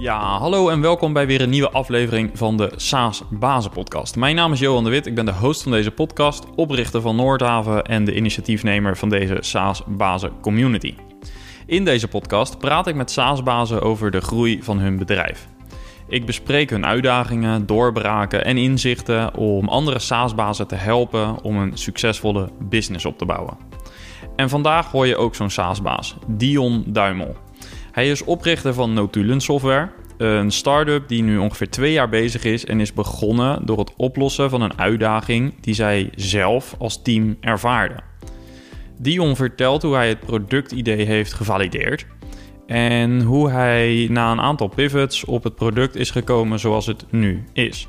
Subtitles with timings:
[0.00, 4.16] Ja, hallo en welkom bij weer een nieuwe aflevering van de SaaS Bazen Podcast.
[4.16, 7.16] Mijn naam is Johan de Wit, ik ben de host van deze podcast, oprichter van
[7.16, 10.94] Noordhaven en de initiatiefnemer van deze SaaS Bazen Community.
[11.66, 15.48] In deze podcast praat ik met SaaS-bazen over de groei van hun bedrijf.
[16.08, 22.48] Ik bespreek hun uitdagingen, doorbraken en inzichten om andere SaaS-bazen te helpen om een succesvolle
[22.58, 23.56] business op te bouwen.
[24.36, 27.36] En vandaag hoor je ook zo'n SaaS-baas, Dion Duimel.
[27.92, 32.64] Hij is oprichter van Notulen Software, een start-up die nu ongeveer twee jaar bezig is
[32.64, 38.02] en is begonnen door het oplossen van een uitdaging die zij zelf als team ervaarden.
[38.98, 42.06] Dion vertelt hoe hij het productidee heeft gevalideerd
[42.66, 47.44] en hoe hij na een aantal pivots op het product is gekomen zoals het nu
[47.52, 47.88] is.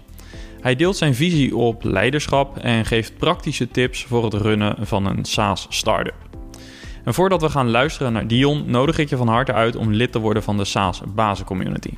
[0.62, 5.26] Hij deelt zijn visie op leiderschap en geeft praktische tips voor het runnen van een
[5.26, 6.29] SaaS startup.
[7.10, 10.12] En voordat we gaan luisteren naar Dion, nodig ik je van harte uit om lid
[10.12, 11.92] te worden van de SaaS Bazen Community.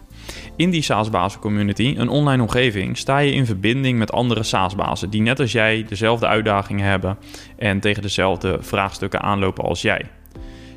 [0.55, 4.75] In die SaaS Bazen Community, een online omgeving, sta je in verbinding met andere SaaS
[4.75, 7.17] bazen die net als jij dezelfde uitdagingen hebben
[7.57, 10.05] en tegen dezelfde vraagstukken aanlopen als jij.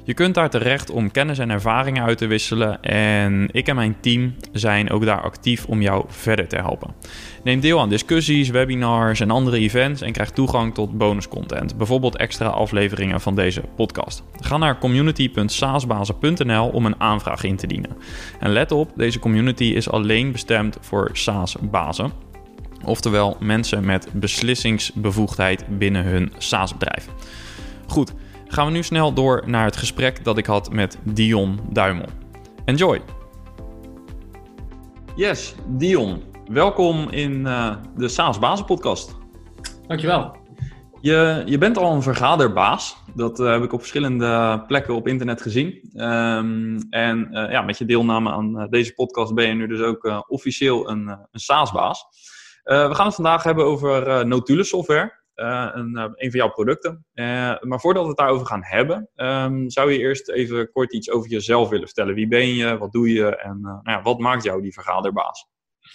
[0.06, 3.96] Je kunt daar terecht om kennis en ervaringen uit te wisselen en ik en mijn
[4.00, 6.94] team zijn ook daar actief om jou verder te helpen.
[7.44, 12.48] Neem deel aan discussies, webinars en andere events en krijg toegang tot bonuscontent, bijvoorbeeld extra
[12.48, 14.22] afleveringen van deze podcast.
[14.40, 17.96] Ga naar community.saasbazen.nl om een aanvraag in te dienen.
[18.40, 22.12] En let op, deze community is alleen bestemd voor SaaS-bazen.
[22.84, 27.08] Oftewel mensen met beslissingsbevoegdheid binnen hun SaaS-bedrijf.
[27.86, 28.12] Goed,
[28.54, 32.06] gaan we nu snel door naar het gesprek dat ik had met Dion Duimel.
[32.64, 33.00] Enjoy!
[35.16, 39.16] Yes, Dion, welkom in uh, de SaaS Bazen podcast.
[39.86, 40.36] Dankjewel.
[41.00, 42.96] Je, je bent al een vergaderbaas.
[43.14, 45.90] Dat uh, heb ik op verschillende plekken op internet gezien.
[45.94, 50.24] Um, en uh, ja, met je deelname aan deze podcast ben je nu dus ook
[50.28, 52.04] officieel een, een SaaS-baas.
[52.62, 55.23] we gaan het vandaag hebben over Notulus software.
[55.36, 57.06] Uh, een, uh, een, van jouw producten.
[57.14, 57.24] Uh,
[57.60, 61.30] maar voordat we het daarover gaan hebben, um, zou je eerst even kort iets over
[61.30, 62.14] jezelf willen vertellen.
[62.14, 65.48] Wie ben je, wat doe je en nou ja, wat maakt jou die vergaderbaas?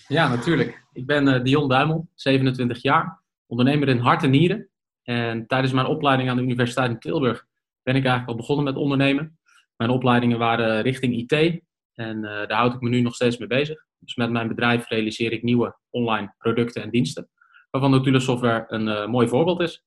[0.08, 0.86] Ja, natuurlijk.
[0.94, 4.70] Ik ben Dion Duimel, 27 jaar, ondernemer in hart en nieren.
[5.04, 7.46] En tijdens mijn opleiding aan de Universiteit in Tilburg
[7.84, 9.40] ben ik eigenlijk al begonnen met ondernemen.
[9.76, 11.62] Mijn opleidingen waren richting IT
[11.94, 13.86] en daar houd ik me nu nog steeds mee bezig.
[14.00, 17.30] Dus met mijn bedrijf realiseer ik nieuwe online producten en diensten
[17.70, 19.84] waarvan Notulus Software een uh, mooi voorbeeld is.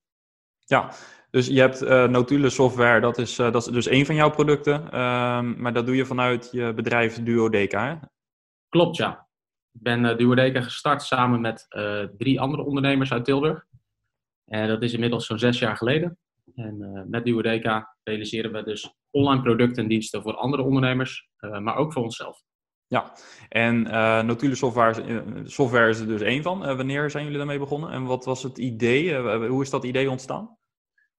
[0.64, 0.92] Ja,
[1.30, 4.30] dus je hebt uh, Notulus Software, dat is, uh, dat is dus één van jouw
[4.30, 7.94] producten, ehm, maar dat doe je vanuit je bedrijf Duodeca, hè?
[8.68, 9.28] Klopt, ja.
[9.72, 11.66] Ik ben Duodeca gestart samen met
[12.18, 13.64] drie andere ondernemers uit Tilburg.
[14.44, 16.18] En dat is inmiddels zo'n zes jaar geleden.
[16.54, 21.92] En met Duodeca realiseren we dus online producten en diensten voor andere ondernemers, maar ook
[21.92, 22.42] voor onszelf.
[22.92, 23.12] Ja,
[23.48, 26.68] en uh, software, eh, software is er dus één van.
[26.68, 29.16] Uh, wanneer zijn jullie daarmee begonnen en wat was het idee?
[29.48, 30.56] Hoe is dat idee ontstaan?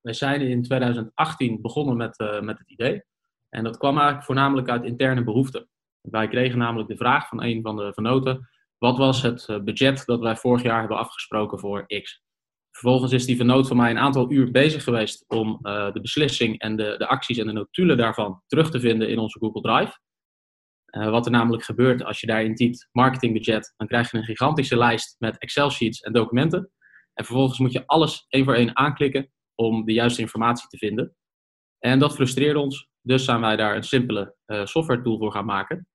[0.01, 3.03] Wij zijn in 2018 begonnen met, met het idee.
[3.49, 5.67] En dat kwam eigenlijk voornamelijk uit interne behoeften.
[6.01, 10.19] Wij kregen namelijk de vraag van een van de vernoten: wat was het budget dat
[10.19, 12.21] wij vorig jaar hebben afgesproken voor X?
[12.71, 16.75] Vervolgens is die vernoot van mij een aantal uur bezig geweest om de beslissing en
[16.75, 20.01] de, de acties en de notulen daarvan terug te vinden in onze Google Drive.
[20.97, 24.77] Uh, wat er namelijk gebeurt als je daarin typt marketingbudget, dan krijg je een gigantische
[24.77, 26.71] lijst met Excel-sheets en documenten.
[27.13, 31.15] En vervolgens moet je alles één voor één aanklikken om de juiste informatie te vinden.
[31.79, 35.45] En dat frustreerde ons, dus zijn wij daar een simpele uh, software tool voor gaan
[35.45, 35.87] maken.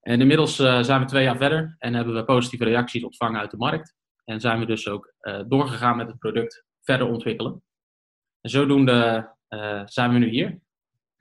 [0.00, 3.50] En inmiddels uh, zijn we twee jaar verder en hebben we positieve reacties ontvangen uit
[3.50, 3.94] de markt.
[4.24, 5.14] En zijn we dus ook
[5.48, 7.62] doorgegaan met het product verder ontwikkelen.
[8.40, 9.30] En zodoende
[9.84, 10.60] zijn we nu hier.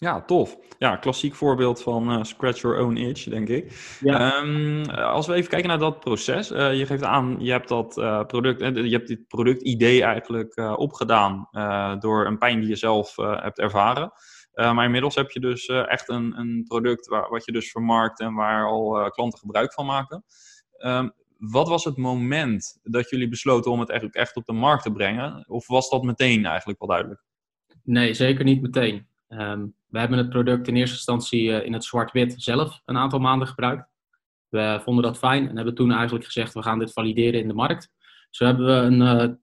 [0.04, 0.58] Ja, tof.
[0.78, 3.96] Ja, klassiek voorbeeld van uh, scratch your own itch, denk ik.
[4.00, 4.38] Ja.
[4.38, 6.52] Um, als we even kijken naar dat proces.
[6.52, 11.48] Uh, je geeft aan, je hebt dat uh, product, je hebt dit productidee eigenlijk opgedaan
[12.00, 14.12] door een pijn die je zelf hebt ervaren.
[14.54, 18.34] maar inmiddels heb je dus echt een, een product waar, wat je dus vermarkt en
[18.34, 20.24] waar al klanten gebruik van maken.
[20.86, 24.84] Um, wat was het moment dat jullie besloten om het eigenlijk echt op de markt
[24.84, 25.46] te brengen?
[25.48, 27.24] Of was dat meteen eigenlijk wel duidelijk?
[27.84, 29.12] Nee, zeker niet meteen.
[29.40, 33.20] Um, we hebben het product in eerste instantie uh, in het zwart-wit zelf een aantal
[33.20, 33.90] maanden gebruikt.
[34.48, 37.54] We vonden dat fijn en hebben toen eigenlijk gezegd: we gaan dit valideren in de
[37.54, 37.90] markt.
[38.30, 39.36] Zo hebben we een uh,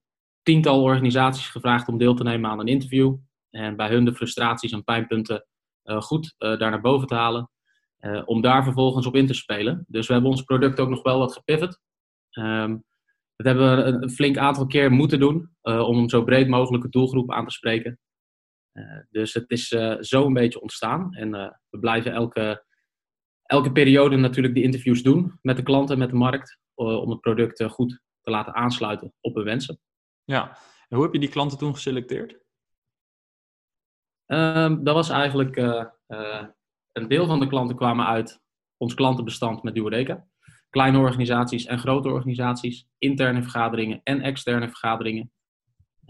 [0.42, 3.16] tiental organisaties gevraagd om deel te nemen aan een interview.
[3.50, 5.46] En bij hun de frustraties en pijnpunten
[5.84, 7.50] uh, goed daar naar boven te halen.
[8.25, 9.84] om daar vervolgens op in te spelen.
[9.88, 11.81] Dus we hebben ons product ook nog wel wat gepivot.
[13.37, 17.46] Dat hebben we een, flink aantal keer moeten doen om zo breed mogelijke doelgroep aan
[17.46, 17.98] te spreken.
[18.72, 21.14] Uh, dus het is uh, zo een beetje ontstaan.
[21.14, 22.64] En uh, we blijven elke,
[23.43, 27.62] elke periode natuurlijk de interviews doen met de klanten, met de markt, om het product
[27.64, 29.81] goed te laten aansluiten op hun wensen.
[30.25, 30.58] Ja,
[30.88, 32.38] en hoe heb je die klanten toen geselecteerd?
[34.26, 35.56] Um, dat was eigenlijk
[36.93, 38.40] een deel van de klanten kwamen uit
[38.76, 40.26] ons klantenbestand met Duodeca.
[40.70, 45.32] Kleine organisaties en grote organisaties, interne vergaderingen en externe vergaderingen.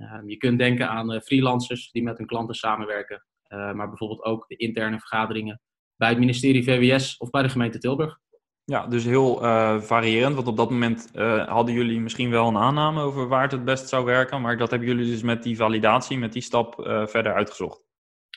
[0.01, 4.25] Ehm, je kunt denken aan uh, freelancers die met hun klanten samenwerken, uh, maar bijvoorbeeld
[4.25, 5.61] ook de interne vergaderingen
[5.97, 8.19] bij het ministerie VWS of bij de gemeente Tilburg.
[8.65, 11.11] Ja, dus heel uh, variërend, want op dat moment
[11.47, 14.71] hadden jullie misschien wel een aanname over waar het het best zou werken, maar dat
[14.71, 16.75] hebben jullie dus met die validatie, met die stap
[17.09, 17.83] verder uitgezocht.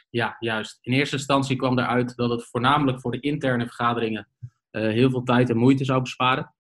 [0.10, 0.78] Ja, juist.
[0.82, 4.28] In eerste instantie kwam eruit dat het voornamelijk voor de interne vergaderingen
[4.72, 6.54] heel veel tijd en moeite zou besparen.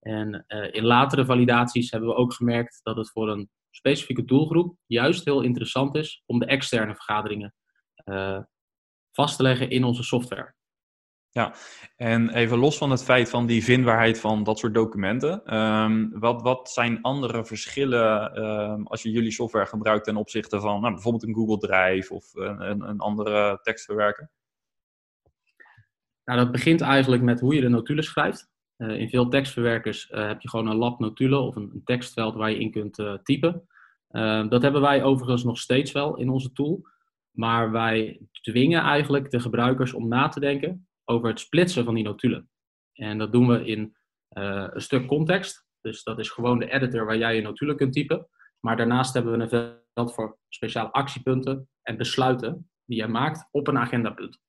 [0.00, 5.24] En in latere validaties hebben we ook gemerkt dat het voor een specifieke doelgroep juist
[5.24, 7.54] heel interessant is om de externe vergaderingen
[8.04, 8.40] uh,
[9.10, 10.54] vast te leggen in onze software.
[11.30, 11.54] Ja,
[11.96, 16.42] en even los van het feit van die vindbaarheid van dat soort documenten, um, wat,
[16.42, 21.22] wat zijn andere verschillen um, als je jullie software gebruikt ten opzichte van nou, bijvoorbeeld
[21.22, 24.30] een Google Drive of een, een andere tekstverwerker?
[26.24, 28.50] Nou, dat begint eigenlijk met hoe je de notulen schrijft.
[28.78, 32.34] Uh, in veel tekstverwerkers uh, heb je gewoon een lab notulen of een, een, tekstveld
[32.34, 33.66] waar je in kunt uh, typen.
[34.48, 36.86] dat hebben wij overigens nog steeds wel in onze tool.
[37.30, 42.04] Maar wij dwingen eigenlijk de gebruikers om na te denken over het splitsen van die
[42.04, 42.50] notulen.
[42.92, 43.96] En dat doen we in
[44.28, 45.66] een stuk context.
[45.80, 48.28] Dus dat is gewoon de editor waar jij je notulen kunt typen.
[48.60, 53.66] Maar daarnaast hebben we een veld voor speciale actiepunten en besluiten die je maakt op
[53.68, 54.40] een agendapunt.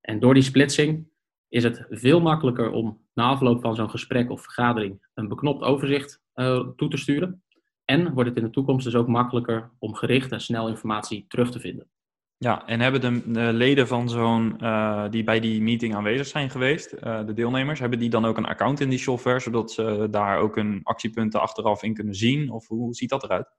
[0.00, 1.11] En door die splitsing
[1.52, 6.20] is het veel makkelijker om na afloop van zo'n gesprek of vergadering een beknopt overzicht
[6.34, 7.42] uh, toe te sturen.
[7.84, 11.50] En wordt het in de toekomst dus ook makkelijker om gericht en snel informatie terug
[11.50, 11.90] te vinden.
[12.36, 16.50] Ja, en hebben de, de leden van zo'n, uh, die bij die meeting aanwezig zijn
[16.50, 20.08] geweest, uh, de deelnemers, hebben die dan ook een account in die software, zodat ze
[20.10, 22.50] daar ook hun actiepunten achteraf in kunnen zien?
[22.50, 23.56] Of hoe, hoe ziet dat eruit?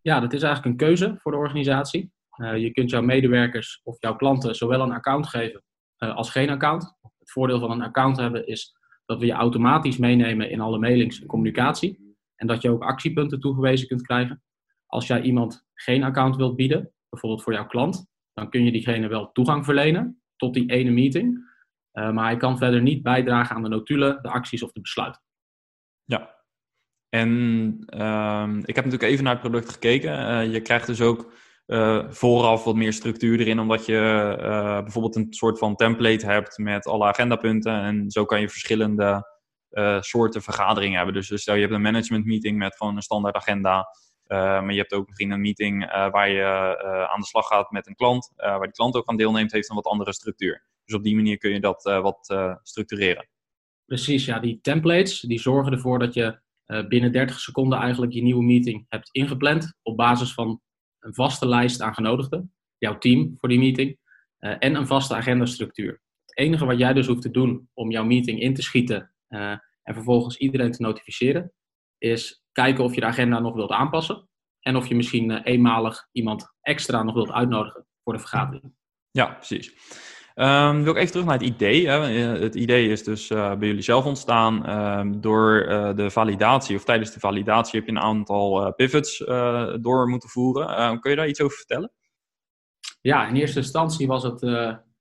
[0.00, 2.12] Ja, dat is eigenlijk een keuze voor de organisatie.
[2.56, 5.62] je kunt jouw medewerkers of jouw klanten zowel een account geven
[5.98, 6.97] als geen account.
[7.28, 11.20] Het voordeel van een account hebben is dat we je automatisch meenemen in alle mailings
[11.20, 12.16] en communicatie.
[12.36, 14.42] En dat je ook actiepunten toegewezen kunt krijgen.
[14.86, 19.08] Als jij iemand geen account wilt bieden, bijvoorbeeld voor jouw klant, dan kun je diegene
[19.08, 21.36] wel toegang verlenen tot die ene meeting.
[21.92, 25.22] Uh, maar hij kan verder niet bijdragen aan de notulen, de acties of de besluiten.
[26.04, 26.34] Ja,
[27.08, 27.28] en
[27.96, 30.12] uh, ik heb natuurlijk even naar het product gekeken.
[30.12, 31.32] Uh, je krijgt dus ook
[31.68, 36.58] uh, vooraf wat meer structuur erin, omdat je uh, bijvoorbeeld een soort van template hebt
[36.58, 37.82] met alle agendapunten.
[37.82, 39.36] En zo kan je verschillende
[39.70, 41.14] uh, soorten vergaderingen hebben.
[41.14, 43.86] Dus, dus stel je hebt een management meeting met gewoon een standaard agenda.
[44.28, 46.44] maar je hebt ook misschien een meeting waar je
[47.10, 48.32] aan de slag gaat met een klant.
[48.36, 50.66] waar die klant ook aan deelneemt, heeft een wat andere structuur.
[50.84, 53.28] Dus op die manier kun je dat wat structureren.
[53.84, 54.38] Precies, ja.
[54.38, 56.40] Die templates die zorgen ervoor dat je
[56.88, 59.78] binnen 30 seconden eigenlijk je nieuwe meeting hebt ingepland.
[59.82, 60.60] Op basis van
[61.00, 63.98] een vaste lijst aan genodigden, jouw team voor die meeting,
[64.40, 66.00] uh, en een vaste agendastructuur.
[66.24, 69.50] Het enige wat jij dus hoeft te doen om jouw meeting in te schieten uh,
[69.82, 71.52] en vervolgens iedereen te notificeren,
[71.98, 74.28] is kijken of je de agenda nog wilt aanpassen
[74.60, 78.74] en of je misschien uh, eenmalig iemand extra nog wilt uitnodigen voor de vergadering.
[79.10, 79.74] Ja, precies.
[80.40, 81.88] Um, wil ik even terug naar het idee.
[81.88, 81.98] Hè.
[82.38, 84.70] Het idee is dus uh, bij jullie zelf ontstaan.
[84.70, 89.18] Um, door uh, de validatie, of tijdens de validatie, heb je een aantal pivots
[89.80, 90.82] door moeten voeren.
[90.82, 91.92] Um, kun je daar iets over vertellen?
[93.00, 94.40] Ja, in eerste instantie was het,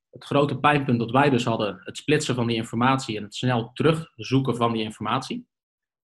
[0.09, 3.71] het grote pijnpunt dat wij dus hadden: het splitsen van die informatie en het snel
[3.73, 5.47] terugzoeken van die informatie.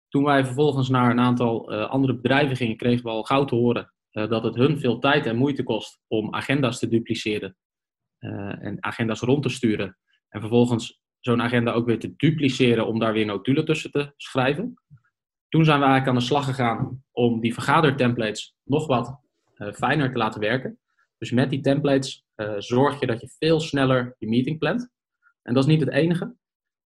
[0.09, 3.93] Toen wij vervolgens naar een aantal andere bedrijven gingen, kregen we al gauw te horen
[4.11, 7.57] dat het hun veel tijd en moeite kost om agenda's te dupliceren
[8.59, 9.97] en agenda's rond te sturen.
[10.29, 14.73] En vervolgens zo'n agenda ook weer te dupliceren om daar weer notulen tussen te schrijven.
[15.49, 19.19] Toen zijn we eigenlijk aan de slag gegaan om die vergadertemplates nog wat
[19.57, 20.79] uh, fijner te laten werken.
[21.17, 24.89] Dus met die templates uh, zorg je dat je veel sneller je meeting plant.
[25.41, 26.35] En dat is niet het enige.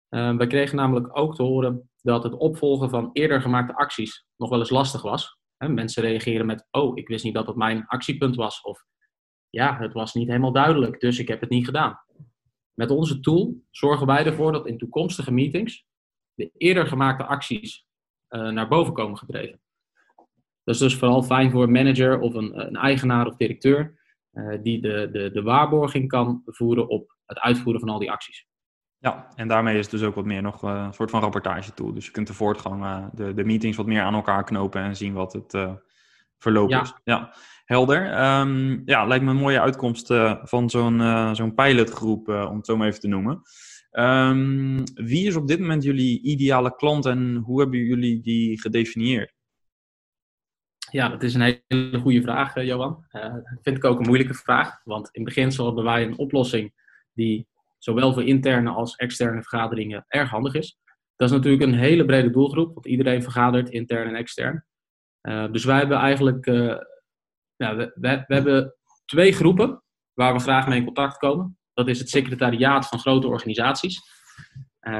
[0.09, 4.59] we kregen namelijk ook te horen dat het opvolgen van eerder gemaakte acties nog wel
[4.59, 5.39] eens lastig was.
[5.59, 8.61] mensen reageren met, oh, ik wist niet dat dat mijn actiepunt was.
[8.61, 8.85] Of
[9.55, 12.01] ja, het was niet helemaal duidelijk, dus ik heb het niet gedaan.
[12.75, 15.87] Met onze tool zorgen wij ervoor dat in toekomstige meetings
[16.35, 17.87] de eerder gemaakte acties
[18.31, 19.61] uh, naar boven komen gedreven.
[20.65, 24.01] Dat is dus vooral fijn voor een manager of een, een eigenaar of directeur
[24.33, 28.47] uh, die de, de, de waarborging kan voeren op het uitvoeren van al die acties.
[28.99, 31.75] Ja, en daarmee is het dus ook wat meer nog uh, een soort van rapportage
[31.75, 31.95] tool.
[31.95, 35.13] Dus je kunt de voortgang, de, de meetings wat meer aan elkaar knopen en zien
[35.13, 35.79] wat het
[36.39, 36.81] verloop ja.
[36.81, 36.95] is.
[37.05, 37.35] Ja.
[37.65, 38.07] Helder.
[38.41, 42.57] Um, ja, lijkt me een mooie uitkomst uh, van zo'n uh, zo'n pilotgroep, uh, om
[42.57, 43.43] het zo maar even te noemen.
[43.91, 49.33] Ehm, wie is op dit moment jullie ideale klant en hoe hebben jullie die gedefinieerd?
[50.91, 53.05] Ja, dat is een hele goede vraag, eh, Johan.
[53.63, 56.73] Vind ik ook een moeilijke vraag, want in beginsel hebben wij een oplossing
[57.13, 60.79] die zowel voor interne als externe vergaderingen erg handig is.
[61.17, 64.65] Dat is natuurlijk een hele brede doelgroep, want iedereen vergadert intern en extern.
[65.53, 66.47] Dus wij hebben eigenlijk
[67.57, 69.83] ja, we, we, hebben twee groepen
[70.13, 71.59] waar we graag mee in contact komen.
[71.73, 74.01] Dat is het secretariaat van grote organisaties.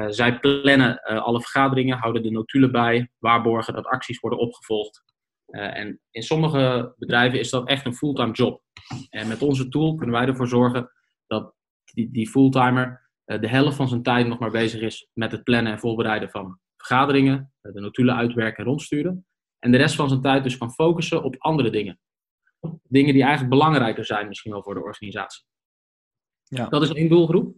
[0.07, 5.03] zij plannen alle vergaderingen, houden de notulen bij, waarborgen dat acties worden opgevolgd
[5.47, 8.61] uh, en in sommige bedrijven is dat echt een fulltime job.
[9.09, 10.91] En met onze tool kunnen wij ervoor zorgen
[11.27, 11.53] dat
[11.93, 15.71] die, die fulltimer de helft van zijn tijd nog maar bezig is met het plannen
[15.71, 19.25] en voorbereiden van vergaderingen, de notulen uitwerken en rondsturen.
[19.59, 21.99] En de rest van zijn tijd dus kan focussen op andere dingen.
[22.83, 25.45] Dingen die eigenlijk belangrijker zijn misschien wel voor de organisatie.
[26.43, 26.69] Ja.
[26.69, 27.55] Dat is één doelgroep.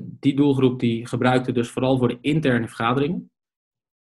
[0.00, 3.30] die doelgroep die gebruikt het dus vooral voor de interne vergaderingen.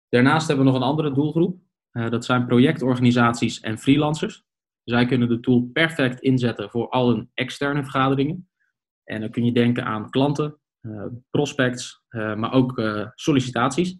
[0.09, 1.59] Daarnaast hebben we nog een andere doelgroep.
[1.91, 4.43] Uh, dat zijn projectorganisaties en freelancers.
[4.83, 8.49] Zij kunnen de tool perfect inzetten voor al hun externe vergaderingen.
[9.03, 12.81] En dan kun je denken aan klanten, uh, prospects, maar ook
[13.15, 13.97] sollicitaties.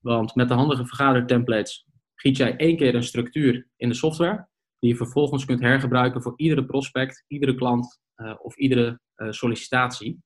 [0.00, 4.48] Want met de handige vergadertemplates giet jij één keer een structuur in de software,
[4.84, 8.00] die je vervolgens kunt hergebruiken voor iedere prospect, iedere klant
[8.38, 10.22] of iedere sollicitatie.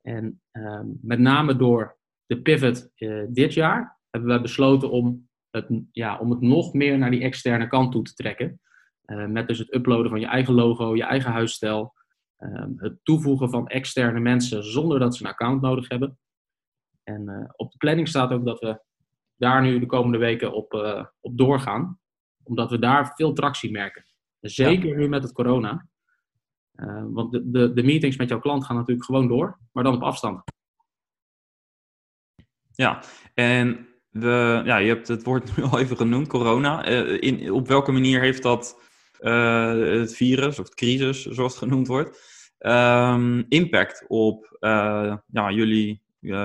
[0.00, 2.90] En ehm, met name door de pivot
[3.28, 7.66] dit jaar hebben wij besloten om het, ja, om het nog meer naar die externe
[7.66, 8.60] kant toe te trekken.
[9.28, 11.94] Met dus het uploaden van je eigen logo, je eigen huisstijl.
[12.38, 16.18] Uh, het toevoegen van externe mensen zonder dat ze een account nodig hebben.
[17.02, 18.80] En op de planning staat ook dat we
[19.36, 20.72] daar nu de komende weken op,
[21.20, 22.00] op doorgaan.
[22.42, 24.04] Omdat we daar veel tractie merken.
[24.40, 24.96] Zeker ja.
[24.96, 25.86] nu met het corona.
[27.10, 30.02] want de, de, de meetings met jouw klant gaan natuurlijk gewoon door, maar dan op
[30.02, 30.42] afstand.
[32.74, 33.02] Ja,
[33.34, 36.88] en we, ja, je hebt het woord nu al even genoemd, corona.
[36.88, 38.80] Uh, in, op welke manier heeft dat
[39.20, 44.56] uh, het virus, of het crisis, zoals het genoemd wordt, um, impact op
[45.26, 46.02] ja, jullie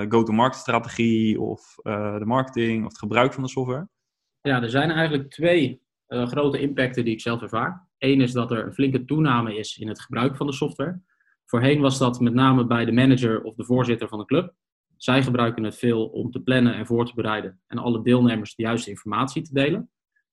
[0.09, 3.87] go-to-market strategie of de marketing of het gebruik van de software?
[4.41, 7.87] Ja, er zijn eigenlijk twee grote impacten die ik zelf ervaar.
[7.97, 11.01] Eén is dat er een flinke toename is in het gebruik van de software.
[11.45, 14.53] Voorheen was dat met name bij de manager of de voorzitter van de club.
[14.97, 18.63] Zij gebruiken het veel om te plannen en voor te bereiden en alle deelnemers de
[18.63, 19.89] juiste informatie te delen.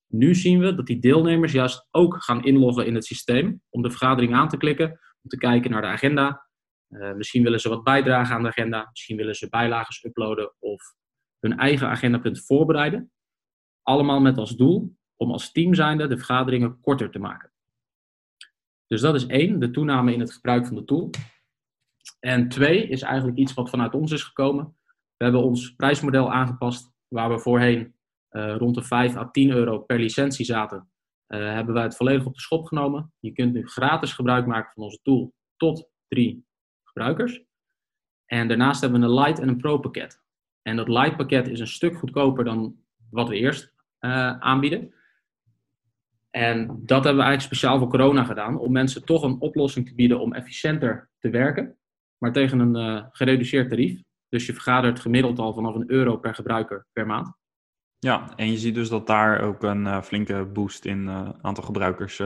[0.07, 3.89] Nu zien we dat die deelnemers juist ook gaan inloggen in het systeem om de
[3.89, 4.89] vergadering aan te klikken,
[5.21, 6.47] om te kijken naar de agenda.
[6.89, 10.81] Uh, misschien willen ze wat bijdragen aan de agenda, misschien willen ze bijlagen uploaden of
[11.39, 13.11] hun eigen agendapunt voorbereiden.
[13.81, 17.51] Allemaal met als doel om als team zijnde de vergaderingen korter te maken.
[18.87, 21.09] Dus dat is één, de toename in het gebruik van de tool.
[22.19, 24.77] En twee is eigenlijk iets wat vanuit ons is gekomen.
[25.17, 27.95] We hebben ons prijsmodel aangepast, waar we voorheen
[28.31, 30.89] uh, rond de 5 à 10 euro per licentie zaten.
[31.27, 33.13] Uh, hebben wij het volledig op de schop genomen.
[33.19, 36.45] Je kunt nu gratis gebruik maken van onze tool tot drie
[36.83, 37.43] gebruikers.
[38.25, 40.23] En daarnaast hebben we een Light en een Pro pakket.
[40.61, 42.75] En dat Light pakket is een stuk goedkoper dan
[43.09, 44.93] wat we eerst uh, aanbieden.
[46.35, 49.95] En dat hebben we eigenlijk speciaal voor corona gedaan, om mensen toch een oplossing te
[49.95, 51.77] bieden om efficiënter te werken
[52.17, 54.01] maar tegen een uh, gereduceerd tarief.
[54.29, 57.33] Dus je vergadert gemiddeld al vanaf een euro per gebruiker per maand.
[57.99, 61.63] Ja, en je ziet dus dat daar ook een uh, flinke boost in uh, aantal
[61.63, 62.21] gebruikers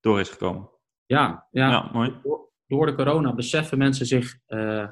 [0.00, 0.70] door is gekomen.
[1.06, 1.70] Ja, ja.
[1.70, 2.14] ja mooi.
[2.22, 4.38] Door, door, de corona beseffen mensen zich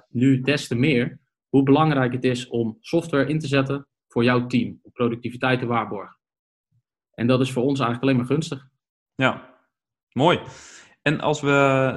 [0.08, 4.46] nu des te meer hoe belangrijk het is om software in te zetten voor jouw
[4.46, 6.19] team, om productiviteit te waarborgen.
[7.14, 8.68] En dat is voor ons eigenlijk alleen maar gunstig.
[9.14, 9.56] Ja,
[10.12, 10.40] mooi.
[11.02, 11.50] En als we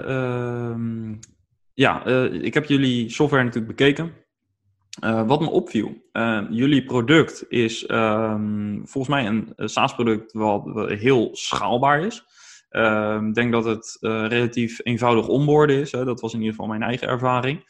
[0.07, 1.15] ehm,
[1.73, 4.13] ja, uh, ik heb jullie software natuurlijk bekeken.
[5.03, 11.29] Uh, wat me opviel, uh, jullie product is um, volgens mij een SaaS-product wat, heel
[11.31, 12.23] schaalbaar is.
[12.69, 15.91] Ehm, ik denk dat het relatief eenvoudig onboarden is.
[15.91, 16.05] Hè?
[16.05, 17.63] Dat was in ieder geval mijn eigen ervaring.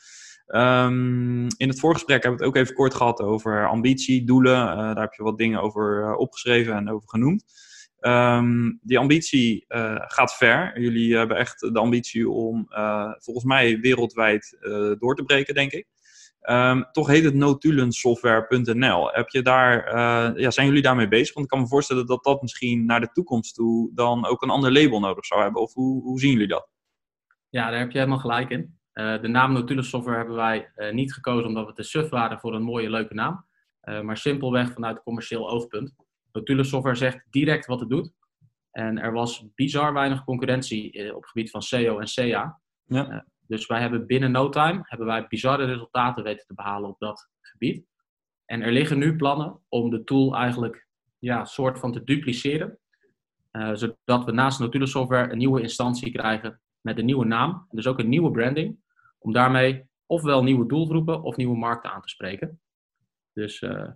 [0.56, 4.76] Um, in het voorgesprek hebben we het ook even kort gehad over ambitie, doelen.
[4.76, 7.44] daar heb je wat dingen over opgeschreven en over genoemd.
[8.00, 10.82] Um, die ambitie uh, gaat ver.
[10.82, 12.68] Jullie hebben echt de ambitie om
[13.18, 14.58] volgens mij wereldwijd
[15.00, 15.88] door te breken, denk ik.
[16.42, 19.12] Um, toch heet het notulensoftware.nl.
[19.12, 20.00] Heb je daar,
[20.40, 21.34] ja, zijn jullie daarmee bezig?
[21.34, 24.50] Want ik kan me voorstellen dat dat misschien naar de toekomst toe dan ook een
[24.50, 25.62] ander label nodig zou hebben.
[25.62, 26.70] Of hoe, hoe zien jullie dat?
[27.50, 28.82] Ja, daar heb je helemaal gelijk in.
[28.94, 32.64] De naam Notulus Software hebben wij niet gekozen omdat we te suf waren voor een
[32.64, 33.46] mooie, leuke naam.
[33.82, 35.96] maar simpelweg vanuit commercieel oogpunt.
[36.32, 38.14] Notulus Software zegt direct wat het doet.
[38.72, 42.60] En er was bizar weinig concurrentie eh, op het gebied van SEO en SEA.
[42.86, 43.10] Ja.
[43.10, 47.00] Eh, Dus wij hebben binnen no time hebben wij bizarre resultaten weten te behalen op
[47.00, 47.86] dat gebied.
[48.46, 50.88] En er liggen nu plannen om de tool eigenlijk
[51.20, 52.78] ja, soort van te dupliceren.
[53.52, 57.68] Zodat we naast Notulus Software een nieuwe instantie krijgen met een nieuwe naam.
[57.72, 58.80] Dus ook een nieuwe branding.
[59.24, 62.62] Om daarmee ofwel nieuwe doelgroepen of nieuwe markten aan te spreken.
[63.34, 63.90] Dus uh,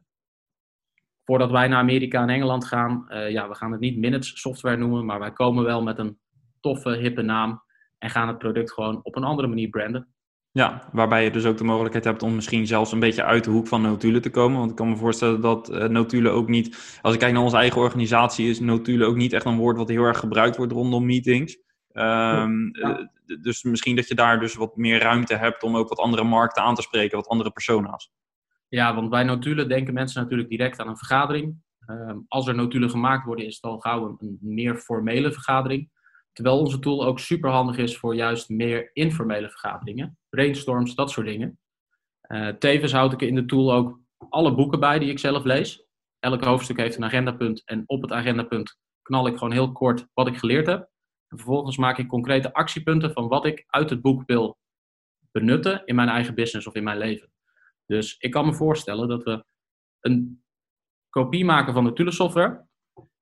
[1.24, 4.78] voordat wij naar Amerika en Engeland gaan, uh, ja, we gaan het niet Minutes software
[4.78, 6.20] noemen, maar wij komen wel met een
[6.60, 7.62] toffe, hippe naam
[7.98, 10.08] en gaan het product gewoon op een andere manier branden.
[10.52, 13.50] Ja, waarbij je dus ook de mogelijkheid hebt om misschien zelfs een beetje uit de
[13.50, 14.58] hoek van Notule te komen.
[14.58, 17.58] Want ik kan me voorstellen dat uh, Notule ook niet, als ik kijk naar onze
[17.58, 21.06] eigen organisatie, is Notule ook niet echt een woord wat heel erg gebruikt wordt rondom
[21.06, 21.58] meetings.
[22.00, 23.12] Um, ja.
[23.42, 26.64] Dus misschien dat je daar dus wat meer ruimte hebt om ook wat andere markten
[26.64, 28.12] aan te spreken, wat andere persona's.
[28.68, 31.66] Ja, want bij notulen denken mensen natuurlijk direct aan een vergadering.
[31.88, 35.90] Um, als er notulen gemaakt worden, is het al gauw een, een meer formele vergadering.
[36.34, 41.28] Terwijl onze tool ook super handig is voor juist meer informele vergaderingen, brainstorms, dat soort
[41.28, 41.60] dingen.
[42.28, 44.00] Uh, tevens houd ik in de tool ook
[44.30, 45.86] alle boeken bij die ik zelf lees.
[46.20, 50.28] Elk hoofdstuk heeft een agendapunt en op het agendapunt knal ik gewoon heel kort wat
[50.28, 50.90] ik geleerd heb.
[51.28, 54.58] En vervolgens maak ik concrete actiepunten van wat ik uit het boek wil
[55.32, 57.32] benutten in mijn eigen business of in mijn leven.
[57.86, 59.46] Dus ik kan me voorstellen dat we
[60.00, 60.44] een
[61.10, 62.66] kopie maken van de Tule software.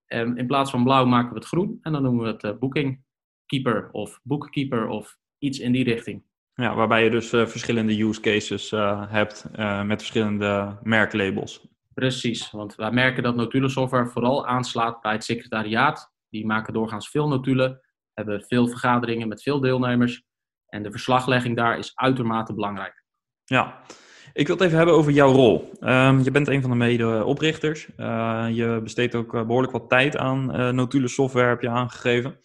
[0.06, 1.80] En in plaats van blauw maken we het groen.
[1.82, 3.04] En dan noemen we het uh, Booking
[3.46, 6.24] Keeper of Bookkeeper of iets in die richting.
[6.54, 9.46] Ja, waarbij je dus uh, verschillende use cases uh, hebt
[9.86, 11.68] met verschillende merklabels.
[11.94, 16.14] Precies, want wij merken dat Notule software vooral aanslaat bij het secretariaat.
[16.30, 17.82] Die maken doorgaans veel notulen,
[18.16, 20.24] hebben veel vergaderingen met veel deelnemers.
[20.68, 23.04] En de verslaglegging daar is uitermate belangrijk.
[23.44, 23.82] Ja,
[24.34, 25.72] ik wil het even hebben over jouw rol.
[25.82, 27.88] Um, je bent een van de medeoprichters.
[27.98, 32.40] Uh, je besteedt ook behoorlijk wat tijd aan uh, Notule software, heb je aangegeven.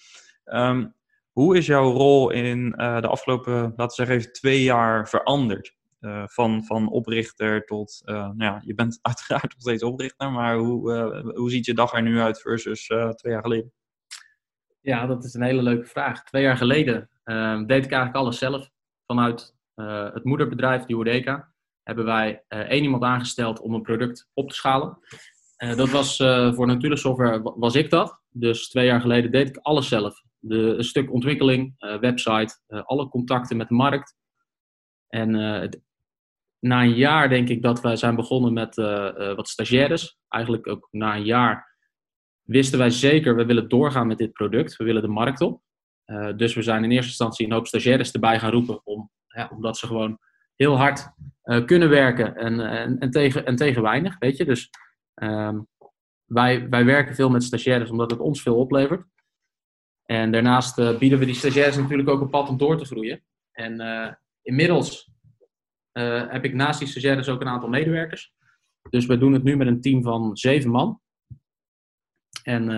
[0.45, 0.95] Um,
[1.33, 5.79] hoe is jouw rol in de afgelopen, laten we zeggen, even twee jaar veranderd?
[6.25, 11.51] van, van oprichter tot, nou ja, je bent uiteraard nog steeds oprichter, maar hoe, hoe
[11.51, 13.73] ziet je dag er nu uit versus twee jaar geleden?
[14.81, 16.25] Ja, dat is een hele leuke vraag.
[16.25, 18.71] Twee jaar geleden ehm, deed ik eigenlijk alles zelf
[19.07, 19.59] vanuit
[20.13, 21.51] het moederbedrijf Duodeca
[21.83, 24.99] hebben wij uh, één iemand aangesteld om een product op te schalen.
[25.59, 26.17] Uh, dat was
[26.55, 28.21] voor Natura Software was ik dat.
[28.29, 30.23] Dus twee jaar geleden deed ik alles zelf.
[30.39, 34.17] De, een stuk ontwikkeling, website, alle contacten met de markt.
[35.09, 35.31] En
[36.59, 38.75] na een jaar denk ik dat wij zijn begonnen met
[39.37, 40.19] wat stagiaires.
[40.29, 41.70] Eigenlijk ook na een jaar
[42.51, 44.77] wisten wij zeker, we willen doorgaan met dit product.
[44.77, 45.63] We willen de markt op.
[46.37, 48.81] dus we zijn in eerste instantie een hoop stagiaires erbij gaan roepen.
[48.87, 50.19] Om, ja, omdat ze gewoon
[50.57, 51.13] heel hard
[51.45, 54.45] uh, kunnen werken en, en, en, tegen, en tegen weinig, weet je.
[54.45, 54.71] Dus
[55.15, 55.67] um,
[56.25, 59.07] wij, wij werken veel met stagiaires omdat het ons veel oplevert.
[60.05, 63.25] En daarnaast uh, bieden we die stagiaires natuurlijk ook een pad om door te groeien.
[63.53, 65.11] En inmiddels
[66.29, 68.33] heb ik naast die stagiaires ook een aantal medewerkers.
[68.91, 71.01] Dus we doen het nu met een team van zeven man.
[72.43, 72.71] En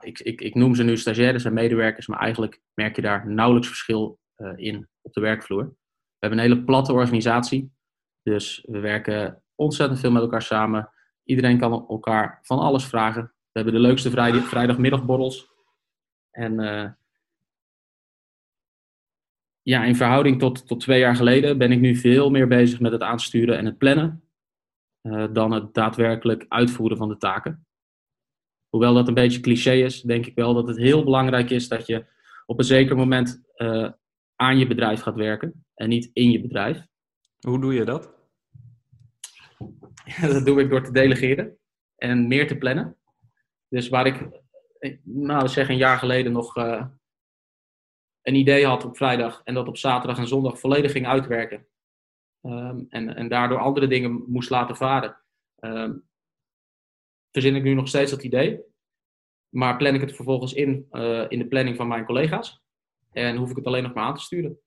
[0.00, 3.68] ik, ik, ik noem ze nu stagiaires en medewerkers, maar eigenlijk merk je daar nauwelijks
[3.68, 4.18] verschil
[4.56, 5.64] in op de werkvloer.
[5.64, 7.72] We hebben een hele platte organisatie.
[8.22, 10.90] Dus we werken ontzettend veel met elkaar samen.
[11.24, 13.22] Iedereen kan elkaar van alles vragen.
[13.22, 15.48] We hebben de leukste vrijdag, vrijdagmiddagborrels.
[16.30, 16.88] En uh,
[19.62, 22.92] ja, in verhouding tot, tot twee jaar geleden ben ik nu veel meer bezig met
[22.92, 24.24] het aansturen en het plannen.
[25.32, 27.66] Dan het daadwerkelijk uitvoeren van de taken.
[28.70, 31.86] Hoewel dat een beetje cliché is, denk ik wel dat het heel belangrijk is dat
[31.86, 32.04] je
[32.46, 33.90] op een zeker moment uh,
[34.36, 36.86] aan je bedrijf gaat werken en niet in je bedrijf.
[37.40, 38.14] Hoe doe je dat?
[40.32, 41.58] dat doe ik door te delegeren
[41.96, 42.96] en meer te plannen.
[43.68, 44.28] Dus waar ik,
[45.04, 46.84] nou zeg een jaar geleden nog uh,
[48.22, 51.66] een idee had op vrijdag en dat op zaterdag en zondag volledig ging uitwerken.
[52.42, 55.16] Um, en, en daardoor andere dingen moest laten varen.
[55.60, 56.08] Um,
[57.32, 58.60] verzin ik nu nog steeds dat idee.
[59.48, 62.60] Maar plan ik het vervolgens in, uh, in de planning van mijn collega's.
[63.12, 64.58] En hoef ik het alleen nog maar aan te sturen.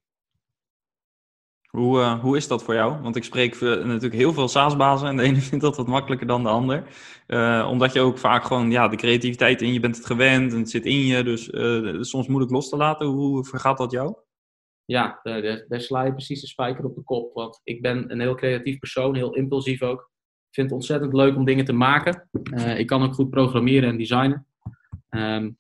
[1.70, 3.02] Hoe, uh, hoe is dat voor jou?
[3.02, 6.44] Want ik spreek natuurlijk heel veel SaaS-bazen en de ene vindt dat wat makkelijker dan
[6.44, 6.84] de ander.
[7.28, 10.60] Uh, omdat je ook vaak gewoon ja, de creativiteit in je bent het gewend en
[10.60, 11.50] het zit in je, dus
[12.10, 13.08] soms moeilijk los te laten.
[13.08, 14.16] Hoe vergaat dat jou?
[14.86, 17.34] Ja, daar, daar sla je precies de spijker op de kop.
[17.34, 20.12] Want ik ben een heel creatief persoon, heel impulsief ook.
[20.54, 22.30] Vind het ontzettend leuk om dingen te maken.
[22.78, 24.46] ik kan ook goed programmeren en designen.
[25.10, 25.58] Um,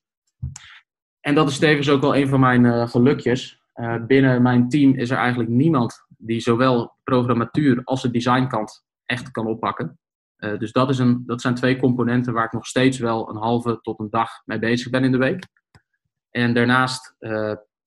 [1.19, 3.61] en dat is tevens ook wel een van mijn gelukjes.
[3.75, 9.31] Uh, binnen mijn team is er eigenlijk niemand die zowel programmatuur als de designkant echt
[9.31, 9.97] kan oppakken.
[10.57, 13.79] Dus dat, is een, dat zijn twee componenten waar ik nog steeds wel een halve
[13.81, 15.47] tot een dag mee bezig ben in de week.
[16.29, 17.15] En daarnaast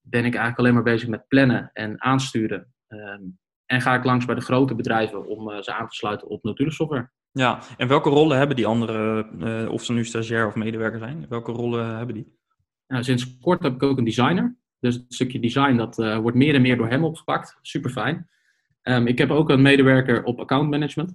[0.00, 2.74] ben ik eigenlijk alleen maar bezig met plannen en aansturen.
[2.86, 3.22] Ehm,
[3.66, 6.42] en ga ik langs bij de grote bedrijven om uh, ze aan te sluiten op
[6.42, 7.10] Nautilus software.
[7.32, 11.26] Ja, en welke rollen hebben die andere, uh, of ze nu stagiair of medewerker zijn,
[11.28, 12.38] welke rollen hebben die?
[12.86, 14.56] Nou, sinds kort heb ik ook een designer.
[14.80, 17.58] Dus het stukje design dat uh, wordt meer en meer door hem opgepakt.
[17.60, 18.28] Super fijn.
[18.82, 21.14] Um, ik heb ook een medewerker op account management.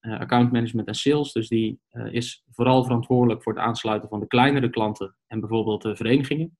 [0.00, 1.32] Uh, account management en sales.
[1.32, 5.96] Dus die is vooral verantwoordelijk voor het aansluiten van de kleinere klanten en bijvoorbeeld de
[5.96, 6.58] verenigingen.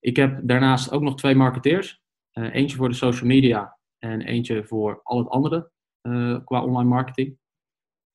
[0.00, 2.02] Ik heb daarnaast ook nog twee marketeers.
[2.32, 5.70] eentje voor de social media en eentje voor al het andere
[6.44, 7.38] qua online marketing.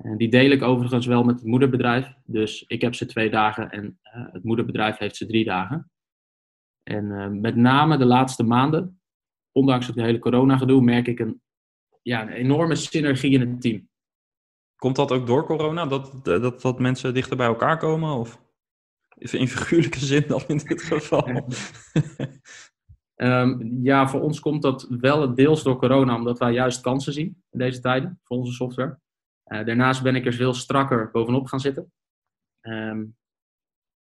[0.03, 2.13] En die deel ik overigens wel met het moederbedrijf.
[2.25, 5.91] Dus ik heb ze twee dagen en het moederbedrijf heeft ze drie dagen.
[6.83, 9.01] En uh, met name de laatste maanden,
[9.51, 11.41] ondanks het hele corona-gedoe, merk ik een,
[12.01, 13.89] ja, een enorme synergie in het team.
[14.75, 18.13] Komt dat ook door corona, dat, dat, dat mensen dichter bij elkaar komen?
[18.13, 18.41] Of
[19.15, 21.27] in figuurlijke zin dan in dit geval?
[23.15, 27.43] um, ja, voor ons komt dat wel deels door corona, omdat wij juist kansen zien
[27.49, 28.99] in deze tijden voor onze software.
[29.45, 31.91] Uh, daarnaast ben ik er veel strakker bovenop gaan zitten.
[32.61, 33.15] Um,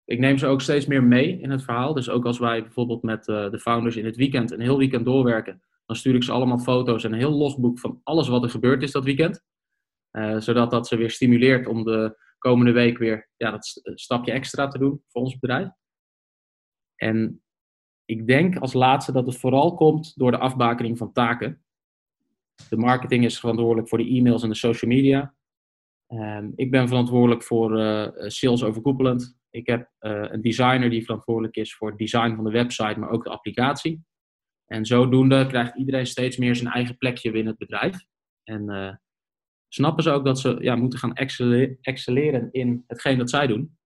[0.05, 1.95] ik neem ze ook steeds meer mee in het verhaal.
[1.95, 5.05] Dus ook als wij bijvoorbeeld met uh, de founders in het weekend een heel weekend
[5.05, 8.51] doorwerken, dan stuur ik ze allemaal foto's en een heel logboek van alles wat er
[8.51, 9.45] gebeurd is dat weekend.
[10.13, 14.69] Uh, zodat dat ze weer stimuleert om de komende week weer ja, dat stapje extra
[14.69, 15.69] te doen voor ons bedrijf.
[16.97, 17.43] En
[18.11, 21.63] ik denk als laatste dat het vooral komt door de afbakening van taken.
[22.69, 25.35] De marketing is verantwoordelijk voor de e-mails en de social media.
[26.09, 29.39] Um, ik ben verantwoordelijk voor uh, sales overkoepelend.
[29.51, 33.11] Ik heb uh, een designer die verantwoordelijk is voor het design van de website, maar
[33.11, 34.05] ook de applicatie.
[34.67, 38.07] En zodoende krijgt iedereen steeds meer zijn eigen plekje binnen het bedrijf.
[38.45, 38.95] En uh,
[39.69, 41.15] snappen ze ook dat ze ja, moeten gaan
[41.81, 43.79] excelleren in hetgeen dat zij doen.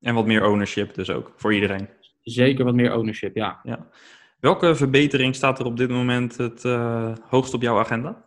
[0.00, 1.88] En wat meer ownership dus ook, voor iedereen.
[2.24, 3.60] Zeker wat meer ownership, ja.
[3.62, 3.88] ja.
[4.40, 8.24] Welke verbetering staat er op dit moment het uh, hoogst op jouw agenda?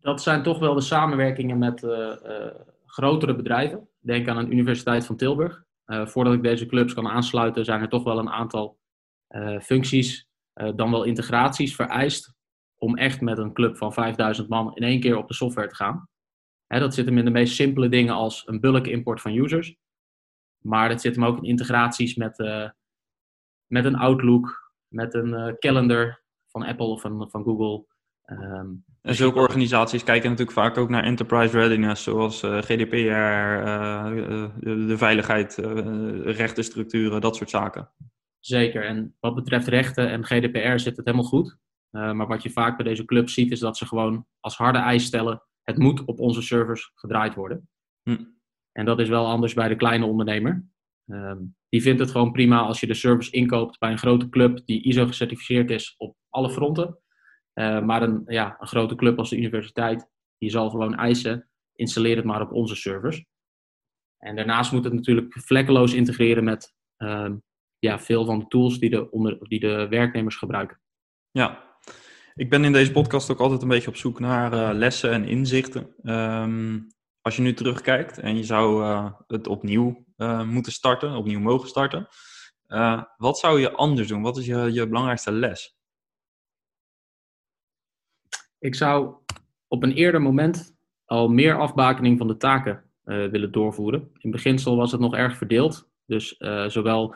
[0.00, 2.14] dat zijn toch wel de samenwerkingen met uh, uh,
[2.86, 3.88] grotere bedrijven.
[4.00, 5.66] Denk aan een Universiteit van Tilburg.
[5.86, 8.78] Voordat ik deze clubs kan aansluiten, zijn er toch wel een aantal
[9.60, 12.34] functies, dan wel integraties vereist
[12.78, 15.74] om echt met een club van 5000 man in één keer op de software te
[15.74, 16.08] gaan.
[16.66, 19.76] Hè, dat zit hem in de meest simpele dingen als een bulk import van users.
[20.58, 22.38] Maar dat zit hem ook in integraties met,
[23.66, 27.86] met een Outlook, met een calendar van Apple of van, van Google.
[28.26, 34.10] Um, en zulke organisaties kijken natuurlijk vaak ook naar enterprise readiness, zoals uh, GDPR, uh,
[34.60, 35.66] de, de, veiligheid, uh,
[36.24, 37.90] rechtenstructuren, dat soort zaken.
[38.38, 41.56] Zeker, en wat betreft rechten en GDPR zit het helemaal goed.
[41.90, 45.04] maar wat je vaak bij deze club ziet, is dat ze gewoon als harde eis
[45.04, 47.68] stellen: het moet op onze servers gedraaid worden.
[48.02, 48.24] Hm.
[48.78, 50.64] En dat is wel anders bij de kleine ondernemer.
[51.06, 54.60] Um, die vindt het gewoon prima als je de service inkoopt bij een grote club
[54.64, 56.98] die ISO gecertificeerd is op alle fronten.
[57.54, 62.16] Uh, maar een, ja, een grote club als de universiteit, die zal gewoon eisen, installeer
[62.16, 63.24] het maar op onze servers.
[64.18, 67.30] En daarnaast moet het natuurlijk vlekkeloos integreren met uh,
[67.78, 70.80] ja, veel van de tools die de, onder, die de werknemers gebruiken.
[71.30, 71.78] Ja,
[72.34, 75.24] ik ben in deze podcast ook altijd een beetje op zoek naar uh, lessen en
[75.24, 75.94] inzichten.
[76.02, 81.40] Um, als je nu terugkijkt en je zou uh, het opnieuw uh, moeten starten, opnieuw
[81.40, 82.08] mogen starten.
[83.16, 84.22] wat zou je anders doen?
[84.22, 85.76] Wat is je, je belangrijkste les?
[88.58, 89.14] Ik zou
[89.68, 94.10] op een eerder moment al meer afbakening van de taken willen doorvoeren.
[94.18, 95.90] In beginsel was het nog erg verdeeld.
[96.06, 97.14] Dus zowel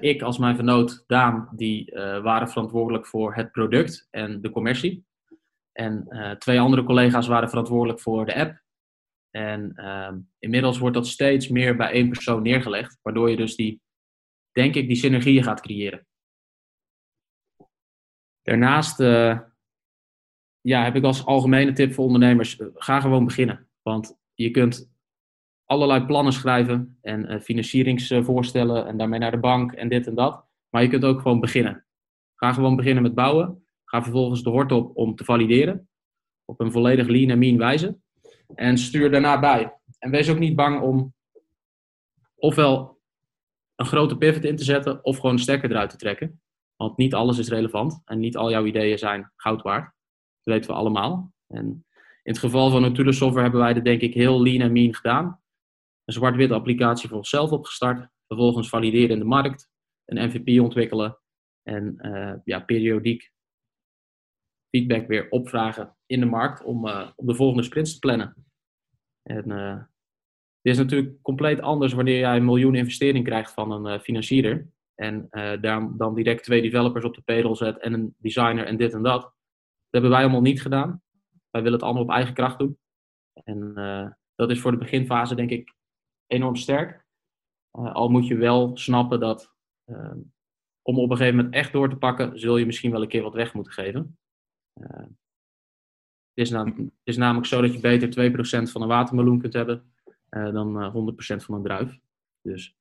[0.00, 1.92] ik als mijn vernoot Daan, die
[2.22, 5.04] waren verantwoordelijk voor het product en de commercie.
[5.72, 8.62] En twee andere collega's waren verantwoordelijk voor de app.
[9.36, 13.80] En ehm, inmiddels wordt dat steeds meer bij één persoon neergelegd, waardoor je dus die,
[14.52, 16.06] denk ik, die synergieën gaat creëren.
[18.42, 18.98] Daarnaast
[20.62, 23.68] ja, heb ik als algemene tip voor ondernemers: eh, ga gewoon beginnen.
[23.82, 24.90] Want je kunt
[25.64, 30.44] allerlei plannen schrijven en uh, financieringsvoorstellen en daarmee naar de bank en dit en dat.
[30.68, 31.84] Maar je kunt ook gewoon beginnen.
[32.34, 33.66] Ga gewoon beginnen met bouwen.
[33.84, 35.88] Ga vervolgens de hort op om te valideren.
[36.44, 37.98] Op een volledig lean en mean wijze.
[38.54, 39.78] En stuur daarna bij.
[39.98, 41.14] En wees ook niet bang om
[42.34, 43.00] ofwel
[43.76, 46.40] een grote pivot in te zetten of gewoon een stekker eruit te trekken.
[46.76, 49.84] Want niet alles is relevant en niet al jouw ideeën zijn goud waard.
[50.42, 51.32] Dat weten we allemaal.
[51.46, 51.86] En
[52.22, 54.94] in het geval van Nautilus Software hebben wij dat denk ik heel lean en mean
[54.94, 55.40] gedaan.
[56.04, 58.08] Een zwart-wit applicatie voor onszelf opgestart.
[58.26, 59.70] Vervolgens valideren in de markt.
[60.04, 61.18] Een MVP ontwikkelen.
[61.62, 63.32] En uh, ja, periodiek
[64.68, 68.46] feedback weer opvragen in de markt om, uh, om de volgende sprints te plannen.
[69.22, 69.82] En uh,
[70.62, 74.68] Dit is natuurlijk compleet anders wanneer jij een miljoen investering krijgt van een uh, financierder.
[74.94, 75.60] En uh,
[75.96, 79.22] dan, direct twee developers op de payroll zet en een designer en dit en dat.
[79.22, 79.32] Dat
[79.90, 81.02] hebben wij allemaal niet gedaan.
[81.50, 82.78] Wij willen het allemaal op eigen kracht doen.
[83.44, 83.74] En
[84.34, 85.74] dat is voor de beginfase denk ik
[86.26, 87.04] enorm sterk.
[87.70, 89.54] al moet je wel snappen dat
[90.82, 93.22] om op een gegeven moment echt door te pakken, zul je misschien wel een keer
[93.22, 94.18] wat weg moeten geven.
[96.34, 98.30] Het, is nam het is namelijk zo dat je beter
[98.68, 99.92] 2% van een watermeloen kunt hebben
[100.30, 101.98] uh, dan 100% van een druif.
[102.42, 102.76] Dus.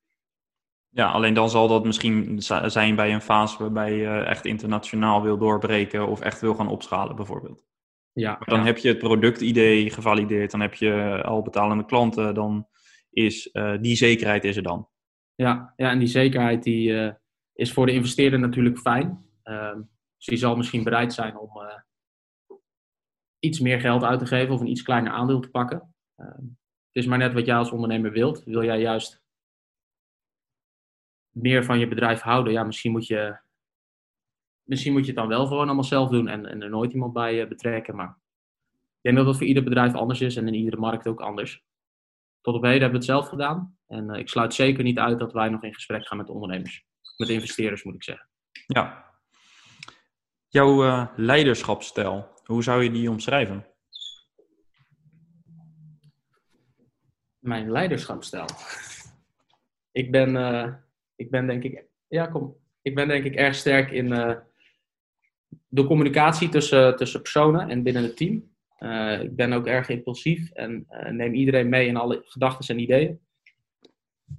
[0.90, 5.38] Ja, alleen dan zal dat misschien zijn bij een fase waarbij je echt internationaal wil
[5.38, 7.66] doorbreken of echt wil gaan opschalen, bijvoorbeeld.
[8.14, 12.68] Ja, maar dan heb je het productidee gevalideerd, dan heb je al betalende klanten, dan
[13.10, 14.88] is uh, die zekerheid is er dan.
[15.36, 17.12] Ja, ja en die zekerheid die, uh,
[17.54, 19.26] is voor de investeerder natuurlijk fijn.
[19.44, 19.74] Uh,
[20.18, 21.50] dus die zal misschien bereid zijn om
[23.42, 25.94] iets meer geld uit te geven of een iets kleiner aandeel te pakken.
[26.16, 26.46] Ehm,
[26.92, 28.44] het is maar net wat jij als ondernemer wilt.
[28.44, 29.22] Wil jij juist
[31.30, 32.54] meer van je bedrijf houden?
[32.54, 33.40] Ja, misschien moet je,
[34.64, 37.14] misschien moet je het dan wel gewoon allemaal zelf doen en, en er nooit iemand
[37.14, 37.96] bij uh, betrekken.
[37.96, 38.20] Maar
[38.72, 41.64] ik denk dat dat voor ieder bedrijf anders is en in iedere markt ook anders.
[42.42, 43.78] Tot op heden hebben we het zelf gedaan.
[43.88, 46.86] En uh, ik sluit zeker niet uit dat wij nog in gesprek gaan met ondernemers.
[47.18, 48.30] Met investeerders moet ik zeggen.
[48.66, 49.10] Ja.
[50.48, 53.66] Jouw uh, leiderschapsstijl, hoe zou je die omschrijven?
[57.42, 58.46] mijn leiderschapsstijl.
[59.92, 60.68] ik ben, uh,
[61.16, 64.34] ik ben denk ik, ja kom, ik ben denk ik erg sterk in uh,
[65.68, 68.50] de communicatie tussen, tussen personen en binnen het team.
[68.80, 73.20] Uh, ik ben ook erg impulsief en neem iedereen mee in alle gedachten en ideeën.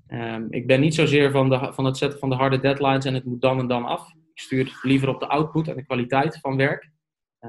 [0.08, 3.14] Um, ik ben niet zozeer van, de, van het zetten van de harde deadlines en
[3.14, 4.12] het moet dan en dan af.
[4.34, 6.91] Ik stuur liever op de output en de kwaliteit van werk.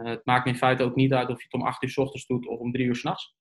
[0.01, 1.97] Het maakt me in feite ook niet uit of je het om 8 uur s
[1.97, 3.35] ochtends doet of om 3 uur s'nachts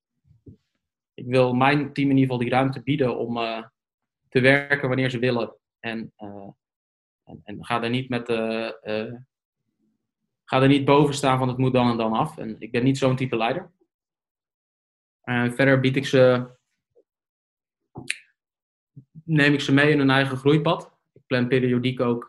[1.15, 3.65] ik wil mijn team in ieder geval die ruimte bieden om uh,
[4.29, 5.57] te werken wanneer ze willen.
[5.81, 6.49] En, uh,
[7.25, 8.27] en, en, ga er niet met
[10.45, 12.39] ga er niet boven staan van het moet dan en dan af.
[12.39, 13.71] En ik ben niet zo'n type leider.
[15.55, 16.51] verder bied ik ze,
[19.25, 20.93] neem ik ze mee in hun eigen groeipad.
[21.13, 22.27] Ik plan periodiek ook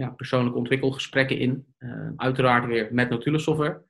[0.00, 1.74] ja, persoonlijke ontwikkelgesprekken in.
[2.16, 3.84] uiteraard weer met Notulus software.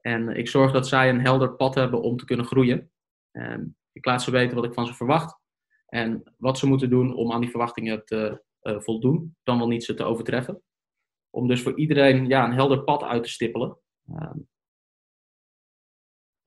[0.00, 2.90] En ik zorg dat zij een helder pad hebben om te kunnen groeien.
[3.30, 5.38] Ehm, ik laat ze weten wat ik van ze verwacht.
[5.86, 9.36] En wat ze moeten doen om aan die verwachtingen te uh, voldoen.
[9.42, 10.62] Dan wel niet ze te overtreffen.
[11.30, 13.78] Om dus voor iedereen ja, een helder pad uit te stippelen.
[14.08, 14.38] Ehm,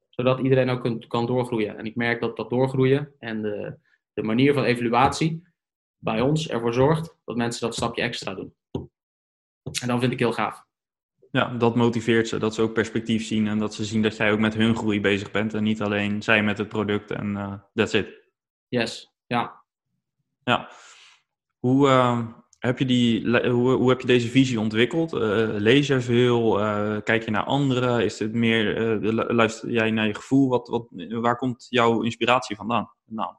[0.10, 1.78] zodat iedereen ook kan, kan doorgroeien.
[1.78, 3.80] En ik merk dat dat doorgroeien en de,
[4.14, 5.48] de manier van evaluatie
[5.98, 8.56] bij ons ervoor zorgt dat mensen dat stapje extra doen.
[9.82, 10.68] En dat vind ik heel gaaf.
[11.32, 14.32] Ja, dat motiveert ze, dat ze ook perspectief zien en dat ze zien dat jij
[14.32, 17.54] ook met hun groei bezig bent en niet alleen zij met het product en uh,
[17.74, 18.30] that's it.
[18.68, 19.64] Yes, ja.
[20.44, 20.70] Ja.
[21.60, 22.28] Hoe, uh,
[22.60, 25.14] heb je die, hoe, hoe heb je deze visie ontwikkeld?
[25.14, 26.54] Uh, lees je veel?
[27.04, 28.04] kijk je naar anderen?
[28.04, 28.80] Is het meer,
[29.34, 30.50] luister jij naar je gevoel?
[30.50, 32.92] Wat, wat, waar komt jouw inspiratie vandaan?
[33.06, 33.36] Nou.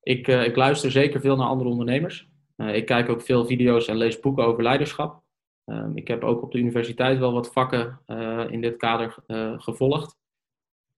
[0.00, 2.28] Ik, ik luister zeker veel naar andere ondernemers.
[2.56, 5.24] Ik kijk ook veel video's en lees boeken over leiderschap.
[5.64, 9.60] Ehm, ik heb ook op de universiteit wel wat vakken uh, in dit kader uh,
[9.60, 10.16] gevolgd.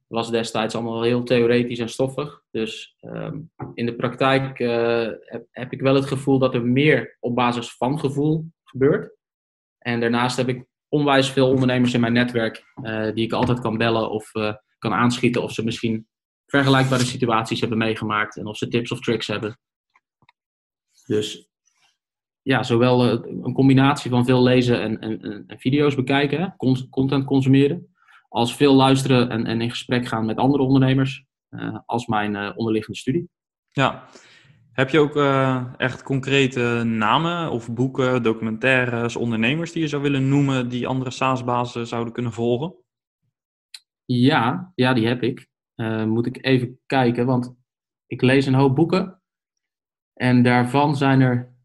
[0.07, 2.43] Was destijds allemaal heel theoretisch en stoffig.
[2.51, 4.59] Dus um, in de praktijk
[5.51, 9.17] heb, ik wel het gevoel dat er meer op basis van gevoel gebeurt.
[9.79, 12.65] En daarnaast heb ik onwijs veel ondernemers in mijn netwerk
[13.15, 14.31] die ik altijd kan bellen of
[14.79, 16.09] kan aanschieten of ze misschien
[16.47, 19.59] vergelijkbare situaties hebben meegemaakt en of ze tips of tricks hebben.
[21.09, 21.49] Dus
[22.43, 27.25] ja, zowel eh, een combinatie van veel lezen en, en, en video's bekijken, hè, content
[27.25, 27.95] consumeren,
[28.29, 32.51] als veel luisteren en, en in gesprek gaan met andere ondernemers, uh, als mijn uh,
[32.55, 33.29] onderliggende studie.
[33.71, 34.09] Ja,
[34.73, 40.29] heb je ook uh, echt concrete namen of boeken, documentaires, ondernemers die je zou willen
[40.29, 42.75] noemen die andere SaaS-bazen zouden kunnen volgen?
[44.05, 45.49] Ja, ja, die heb ik.
[46.07, 47.55] moet ik even kijken, want
[48.07, 49.23] ik lees een hoop boeken.
[50.19, 51.57] En daarvan zijn er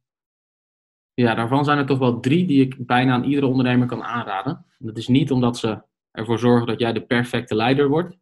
[1.13, 4.65] ja, daarvan zijn er toch wel drie die ik bijna aan iedere ondernemer kan aanraden.
[4.77, 8.17] Dat is niet omdat ze ervoor zorgen dat jij de perfecte leider wordt,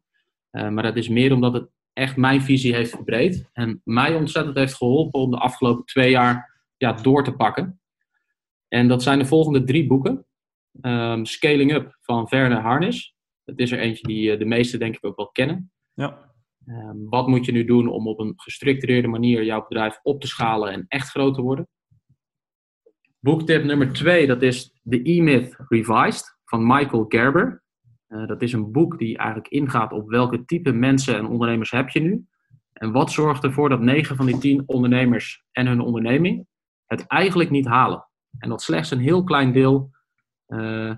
[0.52, 4.58] uh, maar dat is meer omdat het echt mijn visie heeft verbreed en mij ontzettend
[4.58, 7.82] heeft geholpen om de afgelopen twee jaar ja, door te pakken.
[8.68, 10.26] En dat zijn de volgende drie boeken.
[10.82, 13.16] Um, Scaling Up van Verne Harnis.
[13.44, 15.72] Dat is er eentje die uh, de meesten denk ik ook wel kennen.
[15.94, 16.31] Ja.
[16.72, 20.28] Um, wat moet je nu doen om op een gestructureerde manier jouw bedrijf op te
[20.28, 21.68] schalen en echt groot te worden?
[23.20, 27.64] Boektip nummer twee, dat is The E-Myth Revised van Michael Gerber.
[28.08, 32.00] dat is een boek die eigenlijk ingaat op welke type mensen en ondernemers heb je
[32.00, 32.26] nu.
[32.74, 36.48] En wat zorgt ervoor dat 9 van die 10 ondernemers en hun onderneming
[36.86, 38.08] het eigenlijk niet halen.
[38.38, 39.92] En dat slechts een heel klein deel
[40.48, 40.96] uh,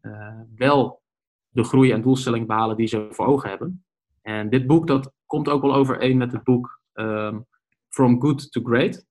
[0.00, 1.02] uh, wel
[1.48, 3.84] de groei en doelstelling behalen die ze voor ogen hebben.
[4.26, 7.46] En dit boek dat komt ook wel overeen met het boek um,
[7.88, 9.06] From Good to Great.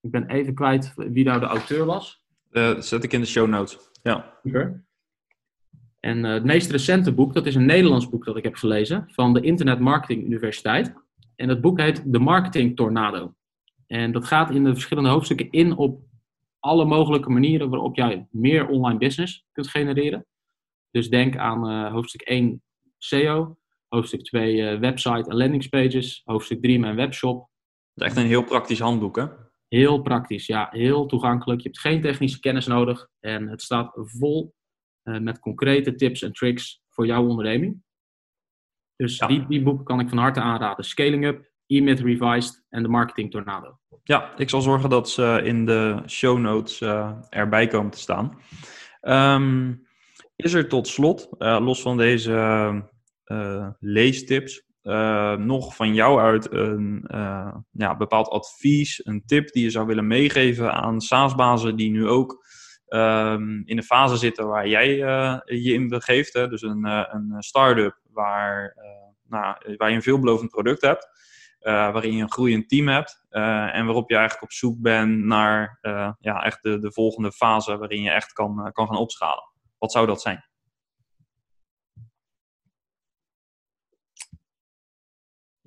[0.00, 2.24] Ik ben even kwijt wie nou de auteur was.
[2.50, 3.90] Uh, zet ik in de show notes.
[4.02, 4.38] Ja.
[4.42, 4.84] Super.
[6.00, 9.34] En het meest recente boek, dat is een Nederlands boek dat ik heb gelezen van
[9.34, 10.94] de Internet Marketing Universiteit.
[11.36, 13.34] En dat boek heet De Marketing Tornado.
[13.86, 16.02] En dat gaat in de verschillende hoofdstukken in op
[16.58, 20.26] alle mogelijke manieren waarop jij meer online business kunt genereren.
[20.90, 22.62] Dus denk aan uh, hoofdstuk 1
[22.98, 23.56] SEO,
[23.94, 27.48] hoofdstuk 2 uh, website en landingspages, hoofdstuk 3 mijn webshop.
[27.94, 29.26] Dat is echt een heel praktisch handboek, hè?
[29.68, 30.68] Heel praktisch, ja.
[30.70, 31.60] Heel toegankelijk.
[31.60, 34.54] Je hebt geen technische kennis nodig en het staat vol
[35.04, 37.82] uh, met concrete tips en tricks voor jouw onderneming.
[38.96, 39.26] Dus ja.
[39.26, 40.84] die, die boeken kan ik van harte aanraden.
[40.84, 43.78] Scaling Up, E-Myth Revised en de Marketing Tornado.
[44.02, 48.38] Ja, ik zal zorgen dat ze in de show notes uh, erbij komen te staan.
[49.02, 49.86] Um,
[50.36, 52.92] is er tot slot, uh, los van deze
[53.78, 54.62] leestips,
[55.38, 57.04] nog van jou uit een
[57.70, 62.46] ja, bepaald advies, een tip die je zou willen meegeven aan SaaS-bazen die nu ook
[62.88, 64.96] um, in de fase zitten waar jij
[65.44, 66.32] je in begeeft?
[66.32, 66.48] Hè?
[66.48, 68.76] Dus een, een start-up waar,
[69.28, 71.12] nou, waar je een veelbelovend product hebt.
[71.60, 75.24] Uh, waarin je een groeiend team hebt uh, en waarop je eigenlijk op zoek bent
[75.24, 79.44] naar uh, ja, echt de, de volgende fase waarin je echt kan, kan gaan opschalen.
[79.78, 80.44] Wat zou dat zijn?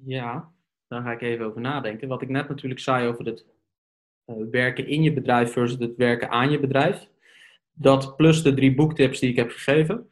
[0.05, 0.51] Ja,
[0.87, 2.07] daar ga ik even over nadenken.
[2.07, 3.45] Wat ik net natuurlijk zei over het
[4.51, 7.07] werken in je bedrijf versus het werken aan je bedrijf.
[7.73, 10.09] Dat plus de drie boektips die ik heb gegeven.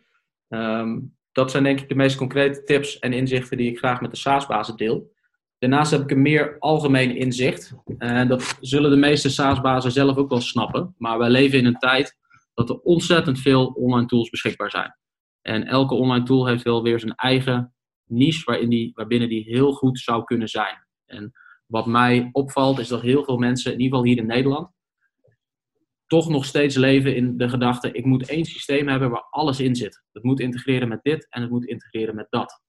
[0.49, 4.11] Um, dat zijn denk ik de meest concrete tips en inzichten die ik graag met
[4.11, 5.13] de SaaS-bazen deel.
[5.57, 7.73] Daarnaast heb ik een meer algemeen inzicht.
[7.97, 10.95] En dat zullen de meeste SaaS-bazen zelf ook wel snappen.
[10.97, 12.17] Maar wij leven in een tijd
[12.53, 14.95] dat er ontzettend veel online tools beschikbaar zijn.
[15.41, 17.74] En elke online tool heeft wel weer zijn eigen
[18.07, 20.87] niche waarin die, waarbinnen die heel goed zou kunnen zijn.
[21.05, 21.31] En
[21.65, 24.69] wat mij opvalt is dat heel veel mensen, in ieder geval hier in Nederland,
[26.05, 29.75] toch nog steeds leven in de gedachte: ik moet één systeem hebben waar alles in
[29.75, 30.03] zit.
[30.11, 32.63] Het moet integreren met dit en het moet integreren met dat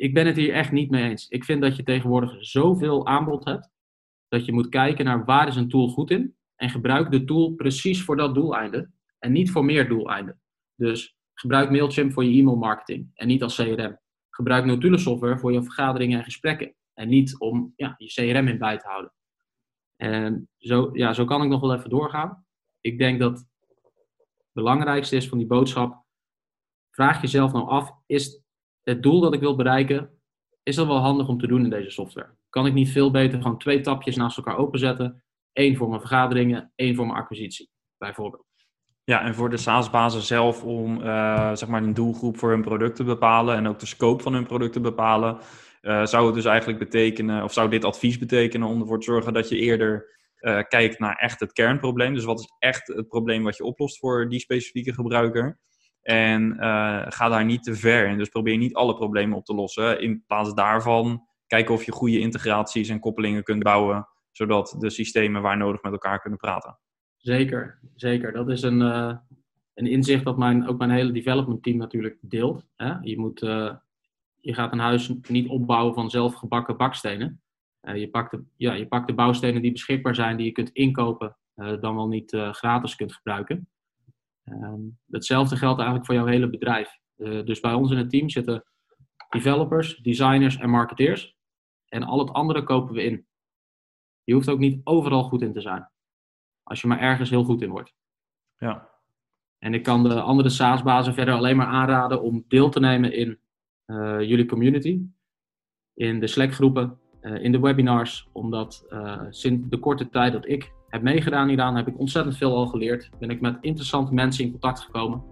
[0.00, 1.28] ik ben het hier echt niet mee eens.
[1.28, 3.70] Ik vind dat je tegenwoordig zoveel aanbod hebt,
[4.28, 6.36] dat je moet kijken naar waar is een tool goed in.
[6.56, 10.40] En gebruik de tool precies voor dat doeleinde en niet voor meer doeleinden.
[10.74, 13.98] Dus gebruik Mailchimp voor je e-mail marketing en niet als CRM.
[14.30, 18.58] Gebruik Notule software voor je vergaderingen en gesprekken en niet om ja, je CRM in
[18.58, 19.12] bij te houden.
[19.96, 22.46] En zo, ja, zo kan ik nog wel even doorgaan.
[22.80, 23.48] Ik denk dat het
[24.52, 26.04] belangrijkste is van die boodschap.
[26.90, 28.42] Vraag jezelf nou af, is
[28.82, 30.20] het doel dat ik wil bereiken,
[30.62, 32.36] is dat wel handig om te doen in deze software.
[32.48, 35.24] Kan ik niet veel beter gewoon twee tapjes naast elkaar openzetten?
[35.52, 38.49] Eén voor mijn vergaderingen, één voor mijn acquisitie, bijvoorbeeld.
[39.04, 42.96] Ja, en voor de SaaS-bazen zelf om uh, zeg maar een doelgroep voor hun product
[42.96, 45.38] te bepalen en ook de scope van hun product te bepalen,
[45.82, 49.32] uh, zou het dus eigenlijk betekenen, of zou dit advies betekenen om ervoor te zorgen
[49.32, 52.14] dat je eerder uh, kijkt naar echt het kernprobleem.
[52.14, 55.58] Dus wat is echt het probleem wat je oplost voor die specifieke gebruiker?
[56.02, 56.56] En
[57.08, 58.18] ga daar niet te ver in.
[58.18, 60.00] Dus probeer niet alle problemen op te lossen.
[60.00, 65.42] In plaats daarvan kijken of je goede integraties en koppelingen kunt bouwen, zodat de systemen
[65.42, 66.78] waar nodig met elkaar kunnen praten.
[67.20, 68.32] Zeker, zeker.
[68.32, 69.16] Dat is een, uh,
[69.74, 72.66] een inzicht dat mijn, ook mijn hele development team natuurlijk deelt.
[72.76, 72.94] Hè?
[73.00, 73.74] Je, moet, uh,
[74.40, 77.42] je gaat een huis niet opbouwen van zelfgebakken bakstenen.
[77.80, 81.36] je, pakt de, ja, je pakt de bouwstenen die beschikbaar zijn, die je kunt inkopen,
[81.54, 83.68] dan wel niet gratis kunt gebruiken.
[84.44, 86.98] Um, hetzelfde geldt eigenlijk voor jouw hele bedrijf.
[87.16, 88.64] Dus bij ons in het team zitten
[89.28, 91.36] developers, designers en marketeers.
[91.88, 93.26] En al het andere kopen we in.
[94.24, 95.90] Je hoeft ook niet overal goed in te zijn.
[96.70, 97.94] Als je maar ergens heel goed in wordt.
[98.58, 98.88] Ja.
[99.58, 103.38] En ik kan de andere SaaS-bazen verder alleen maar aanraden om deel te nemen in
[103.86, 105.00] uh, jullie community.
[105.94, 108.28] In de Slack-groepen, uh, in de webinars.
[108.32, 108.86] Omdat
[109.30, 113.10] sinds de korte tijd dat ik heb meegedaan hieraan, heb ik ontzettend veel al geleerd.
[113.18, 115.22] Ben ik met interessante mensen in contact gekomen.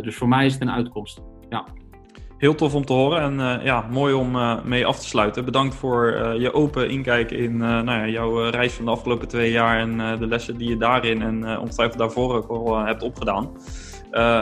[0.00, 1.22] Dus voor mij is het een uitkomst.
[1.48, 1.66] Ja.
[2.38, 5.44] Heel tof om te horen en uh, ja, mooi om uh, mee af te sluiten.
[5.44, 6.06] Bedankt voor
[6.38, 10.26] je open inkijk in nou ja, jouw reis van de afgelopen twee jaar en de
[10.26, 13.50] lessen die je daarin en ongetwijfeld daarvoor ook al hebt opgedaan.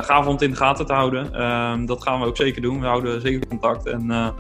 [0.01, 1.35] gaaf om het in de gaten te houden.
[1.35, 2.81] Ehm, dat gaan we ook zeker doen.
[2.81, 4.35] We houden zeker contact en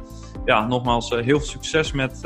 [0.45, 2.21] ja, nogmaals heel veel succes met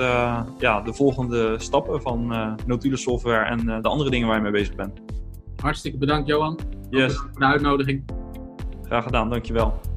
[0.58, 2.34] ja, de volgende stappen van
[2.66, 5.00] Notule Software en de andere dingen waar je mee bezig bent.
[5.56, 6.58] Hartstikke bedankt Johan
[6.90, 7.14] yes.
[7.14, 8.04] voor de uitnodiging.
[8.82, 9.95] Graag gedaan, dankjewel.